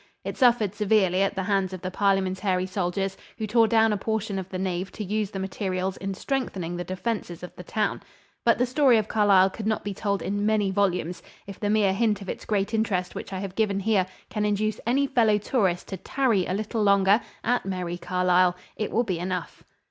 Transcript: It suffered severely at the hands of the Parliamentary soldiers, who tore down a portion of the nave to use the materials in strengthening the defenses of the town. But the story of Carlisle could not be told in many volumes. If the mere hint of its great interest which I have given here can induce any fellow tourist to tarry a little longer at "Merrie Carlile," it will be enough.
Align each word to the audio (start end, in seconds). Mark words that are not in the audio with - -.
It 0.23 0.35
suffered 0.35 0.73
severely 0.73 1.21
at 1.21 1.35
the 1.35 1.43
hands 1.43 1.73
of 1.73 1.81
the 1.83 1.91
Parliamentary 1.91 2.65
soldiers, 2.65 3.15
who 3.37 3.45
tore 3.45 3.67
down 3.67 3.93
a 3.93 3.97
portion 3.97 4.39
of 4.39 4.49
the 4.49 4.57
nave 4.57 4.91
to 4.93 5.03
use 5.03 5.29
the 5.29 5.37
materials 5.37 5.95
in 5.95 6.15
strengthening 6.15 6.75
the 6.75 6.83
defenses 6.83 7.43
of 7.43 7.55
the 7.55 7.61
town. 7.61 8.01
But 8.43 8.57
the 8.57 8.65
story 8.65 8.97
of 8.97 9.07
Carlisle 9.07 9.51
could 9.51 9.67
not 9.67 9.83
be 9.83 9.93
told 9.93 10.23
in 10.23 10.43
many 10.43 10.71
volumes. 10.71 11.21
If 11.45 11.59
the 11.59 11.69
mere 11.69 11.93
hint 11.93 12.19
of 12.19 12.29
its 12.29 12.45
great 12.45 12.73
interest 12.73 13.13
which 13.13 13.31
I 13.31 13.37
have 13.41 13.53
given 13.53 13.79
here 13.81 14.07
can 14.27 14.43
induce 14.43 14.79
any 14.87 15.05
fellow 15.05 15.37
tourist 15.37 15.87
to 15.89 15.97
tarry 15.97 16.47
a 16.47 16.53
little 16.55 16.81
longer 16.81 17.21
at 17.43 17.67
"Merrie 17.67 17.99
Carlile," 17.99 18.55
it 18.77 18.89
will 18.91 19.03
be 19.03 19.19
enough. 19.19 19.63